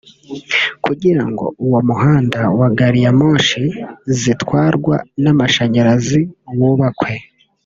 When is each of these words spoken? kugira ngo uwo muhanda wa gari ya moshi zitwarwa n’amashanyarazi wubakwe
kugira 0.85 1.23
ngo 1.29 1.45
uwo 1.65 1.79
muhanda 1.89 2.39
wa 2.59 2.67
gari 2.77 2.99
ya 3.05 3.11
moshi 3.19 3.63
zitwarwa 4.19 4.95
n’amashanyarazi 5.23 6.21
wubakwe 6.59 7.13